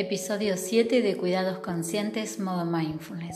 Episodio 0.00 0.56
7 0.56 1.02
de 1.02 1.16
Cuidados 1.16 1.58
Conscientes 1.58 2.38
Modo 2.38 2.64
Mindfulness. 2.64 3.34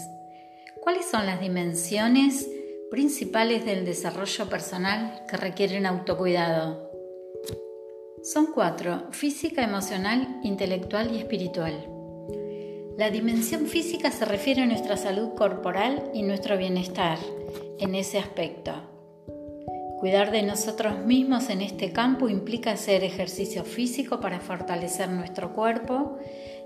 ¿Cuáles 0.80 1.06
son 1.10 1.26
las 1.26 1.40
dimensiones 1.40 2.48
principales 2.88 3.64
del 3.64 3.84
desarrollo 3.84 4.48
personal 4.48 5.24
que 5.28 5.36
requieren 5.36 5.86
autocuidado? 5.86 6.88
Son 8.22 8.52
cuatro, 8.54 9.08
física, 9.10 9.64
emocional, 9.64 10.38
intelectual 10.44 11.12
y 11.12 11.18
espiritual. 11.18 11.84
La 12.96 13.10
dimensión 13.10 13.66
física 13.66 14.12
se 14.12 14.24
refiere 14.24 14.62
a 14.62 14.66
nuestra 14.66 14.96
salud 14.96 15.34
corporal 15.34 16.12
y 16.14 16.22
nuestro 16.22 16.56
bienestar 16.56 17.18
en 17.80 17.96
ese 17.96 18.20
aspecto. 18.20 18.91
Cuidar 20.02 20.32
de 20.32 20.42
nosotros 20.42 20.98
mismos 21.06 21.48
en 21.48 21.60
este 21.60 21.92
campo 21.92 22.28
implica 22.28 22.72
hacer 22.72 23.04
ejercicio 23.04 23.62
físico 23.62 24.18
para 24.18 24.40
fortalecer 24.40 25.08
nuestro 25.08 25.52
cuerpo 25.52 26.18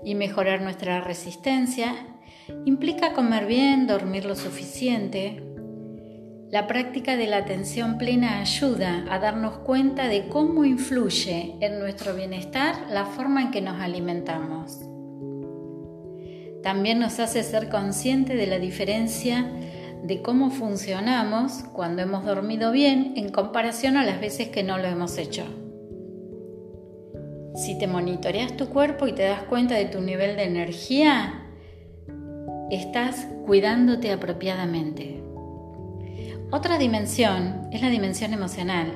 y 0.03 0.15
mejorar 0.15 0.61
nuestra 0.63 1.01
resistencia. 1.01 1.93
Implica 2.65 3.13
comer 3.13 3.45
bien, 3.45 3.85
dormir 3.85 4.25
lo 4.25 4.35
suficiente. 4.35 5.43
La 6.49 6.65
práctica 6.65 7.15
de 7.15 7.27
la 7.27 7.37
atención 7.37 7.99
plena 7.99 8.39
ayuda 8.39 9.05
a 9.07 9.19
darnos 9.19 9.59
cuenta 9.59 10.07
de 10.07 10.29
cómo 10.29 10.65
influye 10.65 11.57
en 11.59 11.77
nuestro 11.77 12.15
bienestar 12.15 12.87
la 12.89 13.05
forma 13.05 13.43
en 13.43 13.51
que 13.51 13.61
nos 13.61 13.79
alimentamos. 13.79 14.79
También 16.63 16.97
nos 16.97 17.19
hace 17.19 17.43
ser 17.43 17.69
consciente 17.69 18.35
de 18.35 18.47
la 18.47 18.57
diferencia 18.57 19.47
de 20.07 20.21
cómo 20.21 20.51
funcionamos 20.51 21.65
cuando 21.73 22.01
hemos 22.01 22.23
dormido 22.23 22.71
bien 22.71 23.13
en 23.17 23.29
comparación 23.29 23.97
a 23.97 24.05
las 24.05 24.21
veces 24.21 24.47
que 24.47 24.63
no 24.63 24.77
lo 24.77 24.85
hemos 24.85 25.17
hecho. 25.17 25.43
Si 27.55 27.77
te 27.77 27.87
monitoreas 27.87 28.55
tu 28.55 28.69
cuerpo 28.69 29.07
y 29.07 29.11
te 29.11 29.23
das 29.23 29.43
cuenta 29.43 29.75
de 29.75 29.83
tu 29.83 29.99
nivel 29.99 30.37
de 30.37 30.43
energía, 30.43 31.45
estás 32.71 33.27
cuidándote 33.45 34.13
apropiadamente. 34.13 35.21
Otra 36.51 36.77
dimensión 36.77 37.67
es 37.73 37.81
la 37.81 37.89
dimensión 37.89 38.31
emocional. 38.31 38.93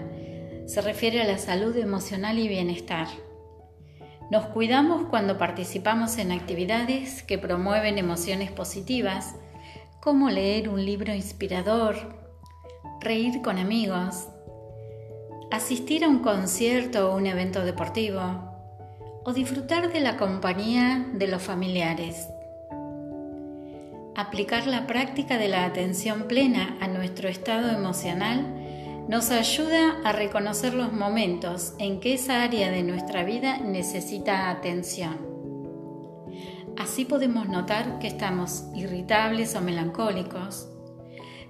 Se 0.66 0.80
refiere 0.80 1.22
a 1.22 1.28
la 1.28 1.38
salud 1.38 1.76
emocional 1.76 2.40
y 2.40 2.48
bienestar. 2.48 3.08
Nos 4.30 4.46
cuidamos 4.46 5.08
cuando 5.10 5.38
participamos 5.38 6.18
en 6.20 6.32
actividades 6.32 7.22
que 7.22 7.38
promueven 7.38 7.98
emociones 7.98 8.50
positivas 8.50 9.36
como 10.02 10.32
leer 10.32 10.68
un 10.68 10.84
libro 10.84 11.14
inspirador, 11.14 11.96
reír 13.02 13.44
con 13.44 13.60
amigos, 13.60 14.28
asistir 15.52 16.04
a 16.04 16.10
un 16.10 16.20
concierto 16.20 17.12
o 17.12 17.18
un 17.18 17.28
evento 17.28 17.64
deportivo 17.64 18.20
o 19.24 19.32
disfrutar 19.32 19.94
de 19.94 20.00
la 20.00 20.18
compañía 20.18 21.06
de 21.14 21.28
los 21.28 21.44
familiares. 21.44 22.28
Aplicar 24.16 24.66
la 24.66 24.88
práctica 24.88 25.38
de 25.38 25.50
la 25.50 25.66
atención 25.66 26.24
plena 26.24 26.78
a 26.82 26.88
nuestro 26.88 27.30
estado 27.30 27.70
emocional 27.70 28.58
nos 29.08 29.30
ayuda 29.30 30.02
a 30.04 30.12
reconocer 30.14 30.74
los 30.74 30.94
momentos 30.94 31.76
en 31.78 32.00
que 32.00 32.16
esa 32.16 32.42
área 32.42 32.72
de 32.72 32.82
nuestra 32.82 33.24
vida 33.24 33.58
necesita 33.58 34.50
atención. 34.50 35.41
Así 36.82 37.06
podemos 37.06 37.48
notar 37.48 38.00
que 38.00 38.08
estamos 38.08 38.64
irritables 38.74 39.56
o 39.56 39.62
melancólicos 39.62 40.68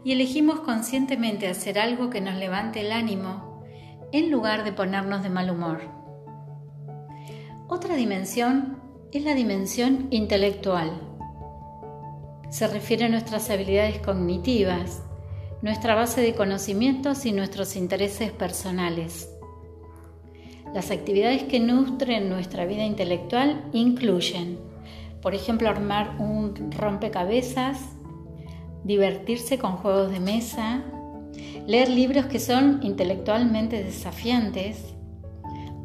y 0.03 0.11
elegimos 0.11 0.59
conscientemente 0.59 1.47
hacer 1.47 1.79
algo 1.79 2.09
que 2.09 2.19
nos 2.19 2.35
levante 2.35 2.81
el 2.81 2.91
ánimo 2.91 3.63
en 4.11 4.29
lugar 4.29 4.65
de 4.65 4.73
ponernos 4.73 5.23
de 5.23 5.29
mal 5.29 5.49
humor. 5.49 5.83
Otra 7.69 7.95
dimensión 7.95 8.81
es 9.13 9.23
la 9.23 9.33
dimensión 9.33 10.07
intelectual. 10.11 10.99
Se 12.49 12.67
refiere 12.67 13.05
a 13.05 13.09
nuestras 13.09 13.49
habilidades 13.49 13.99
cognitivas, 13.99 15.01
nuestra 15.61 15.95
base 15.95 16.19
de 16.19 16.35
conocimientos 16.35 17.25
y 17.25 17.31
nuestros 17.31 17.77
intereses 17.77 18.33
personales. 18.33 19.29
Las 20.73 20.91
actividades 20.91 21.43
que 21.43 21.61
nutren 21.61 22.27
nuestra 22.27 22.65
vida 22.65 22.83
intelectual 22.83 23.63
incluyen 23.71 24.70
por 25.21 25.35
ejemplo, 25.35 25.69
armar 25.69 26.15
un 26.19 26.71
rompecabezas, 26.71 27.79
divertirse 28.83 29.59
con 29.59 29.77
juegos 29.77 30.11
de 30.11 30.19
mesa, 30.19 30.83
leer 31.67 31.89
libros 31.89 32.25
que 32.25 32.39
son 32.39 32.79
intelectualmente 32.81 33.83
desafiantes 33.83 34.93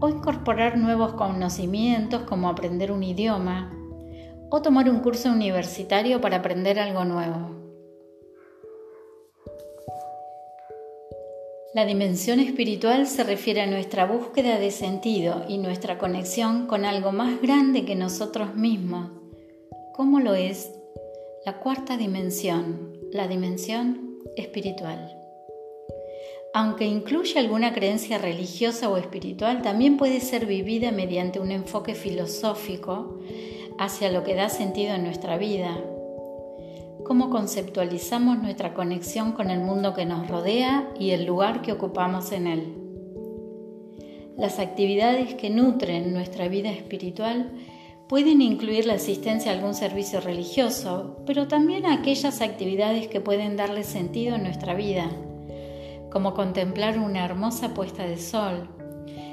o 0.01 0.09
incorporar 0.09 0.79
nuevos 0.79 1.13
conocimientos 1.13 2.23
como 2.23 2.49
aprender 2.49 2.93
un 2.93 3.03
idioma 3.03 3.73
o 4.51 4.63
tomar 4.63 4.89
un 4.89 5.01
curso 5.01 5.31
universitario 5.31 6.21
para 6.21 6.39
aprender 6.39 6.79
algo 6.79 7.05
nuevo. 7.05 7.55
La 11.75 11.85
dimensión 11.85 12.41
espiritual 12.41 13.07
se 13.07 13.23
refiere 13.23 13.61
a 13.61 13.67
nuestra 13.67 14.07
búsqueda 14.07 14.59
de 14.59 14.71
sentido 14.71 15.45
y 15.47 15.59
nuestra 15.59 15.99
conexión 15.99 16.67
con 16.67 16.87
algo 16.87 17.13
más 17.13 17.43
grande 17.43 17.85
que 17.85 17.95
nosotros 17.95 18.55
mismos 18.55 19.11
¿Cómo 19.97 20.21
lo 20.21 20.35
es 20.35 20.71
la 21.47 21.59
cuarta 21.61 21.97
dimensión, 21.97 22.99
la 23.13 23.29
dimensión 23.29 24.19
espiritual. 24.37 25.17
Aunque 26.53 26.85
incluye 26.85 27.39
alguna 27.39 27.73
creencia 27.73 28.19
religiosa 28.19 28.91
o 28.91 28.99
espiritual, 28.99 29.63
también 29.63 29.97
puede 29.97 30.21
ser 30.21 30.45
vivida 30.45 30.91
mediante 30.91 31.41
un 31.41 31.51
enfoque 31.51 31.95
filosófico 31.95 33.21
hacia 33.79 34.11
lo 34.11 34.23
que 34.23 34.35
da 34.35 34.51
sentido 34.51 34.95
en 34.95 35.05
nuestra 35.05 35.39
vida. 35.39 35.81
Cómo 37.05 37.31
conceptualizamos 37.31 38.39
nuestra 38.43 38.75
conexión 38.75 39.33
con 39.33 39.51
el 39.51 39.61
mundo 39.61 39.95
que 39.95 40.05
nos 40.05 40.29
rodea 40.29 40.91
y 40.99 41.13
el 41.13 41.25
lugar 41.25 41.63
que 41.63 41.73
ocupamos 41.73 42.33
en 42.33 42.47
él. 42.49 42.75
Las 44.37 44.59
actividades 44.59 45.35
que 45.37 45.49
nutren 45.49 46.13
nuestra 46.13 46.49
vida 46.49 46.71
espiritual 46.71 47.53
Pueden 48.09 48.41
incluir 48.41 48.87
la 48.87 48.95
asistencia 48.95 49.51
a 49.51 49.55
algún 49.57 49.75
servicio 49.75 50.21
religioso, 50.21 51.17
pero 51.27 51.49
también 51.49 51.87
aquellas 51.87 52.41
actividades 52.41 53.09
que 53.09 53.21
pueden 53.21 53.57
darle 53.57 53.83
sentido 53.83 54.37
a 54.37 54.39
nuestra 54.39 54.75
vida, 54.75 55.11
como 56.09 56.33
contemplar 56.33 57.01
una 57.01 57.25
hermosa 57.25 57.75
puesta 57.75 58.07
de 58.07 58.19
sol, 58.19 58.69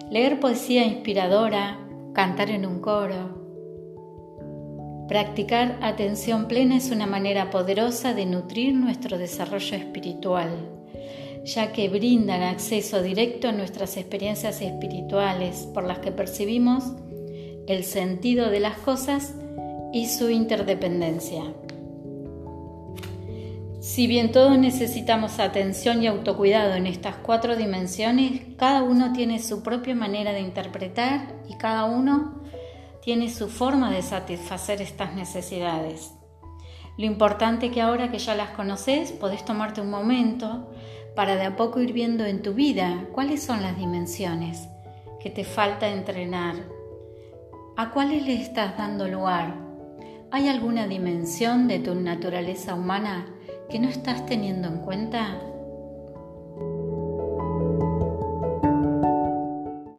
leer 0.09 0.39
poesía 0.39 0.87
inspiradora, 0.87 1.87
cantar 2.13 2.49
en 2.49 2.65
un 2.65 2.79
coro. 2.79 3.43
Practicar 5.07 5.77
atención 5.83 6.47
plena 6.47 6.77
es 6.77 6.89
una 6.89 7.05
manera 7.05 7.51
poderosa 7.51 8.15
de 8.15 8.25
nutrir 8.25 8.73
nuestro 8.73 9.19
desarrollo 9.19 9.77
espiritual, 9.77 10.49
ya 11.45 11.71
que 11.71 11.89
brindan 11.89 12.41
acceso 12.41 13.03
directo 13.03 13.49
a 13.49 13.51
nuestras 13.51 13.97
experiencias 13.97 14.63
espirituales 14.63 15.67
por 15.75 15.83
las 15.83 15.99
que 15.99 16.11
percibimos 16.11 16.85
el 17.67 17.83
sentido 17.83 18.49
de 18.49 18.59
las 18.59 18.77
cosas 18.77 19.35
y 19.93 20.07
su 20.07 20.29
interdependencia. 20.29 21.43
Si 23.79 24.07
bien 24.07 24.31
todos 24.31 24.57
necesitamos 24.57 25.39
atención 25.39 26.01
y 26.01 26.07
autocuidado 26.07 26.73
en 26.75 26.87
estas 26.87 27.17
cuatro 27.17 27.57
dimensiones, 27.57 28.41
cada 28.57 28.81
uno 28.81 29.11
tiene 29.11 29.39
su 29.39 29.61
propia 29.61 29.93
manera 29.93 30.31
de 30.31 30.39
interpretar 30.39 31.35
y 31.49 31.55
cada 31.55 31.85
uno 31.85 32.41
tiene 33.01 33.29
su 33.29 33.49
forma 33.49 33.91
de 33.91 34.01
satisfacer 34.01 34.81
estas 34.81 35.13
necesidades. 35.15 36.13
Lo 36.97 37.05
importante 37.05 37.71
que 37.71 37.81
ahora 37.81 38.09
que 38.09 38.19
ya 38.19 38.35
las 38.35 38.51
conoces, 38.51 39.11
podés 39.11 39.43
tomarte 39.43 39.81
un 39.81 39.89
momento 39.89 40.71
para 41.15 41.35
de 41.35 41.43
a 41.43 41.57
poco 41.57 41.81
ir 41.81 41.91
viendo 41.91 42.23
en 42.25 42.41
tu 42.41 42.53
vida 42.53 43.07
cuáles 43.11 43.43
son 43.43 43.61
las 43.61 43.77
dimensiones 43.77 44.69
que 45.19 45.29
te 45.29 45.43
falta 45.43 45.89
entrenar, 45.89 46.55
¿A 47.75 47.89
cuáles 47.89 48.23
le 48.23 48.35
estás 48.35 48.77
dando 48.77 49.07
lugar? 49.07 49.55
¿Hay 50.29 50.47
alguna 50.47 50.85
dimensión 50.85 51.67
de 51.67 51.79
tu 51.79 51.95
naturaleza 51.95 52.75
humana 52.75 53.25
que 53.67 53.79
no 53.79 53.89
estás 53.89 54.27
teniendo 54.27 54.67
en 54.67 54.77
cuenta? 54.77 55.39